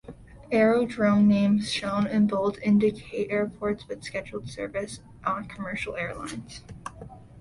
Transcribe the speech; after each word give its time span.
Aerodrome 0.51 1.27
names 1.27 1.71
shown 1.71 2.07
in 2.07 2.25
bold 2.25 2.57
indicate 2.63 3.27
airports 3.29 3.87
with 3.87 4.03
scheduled 4.03 4.49
service 4.49 4.99
on 5.23 5.45
commercial 5.47 5.95
airlines. 5.95 6.63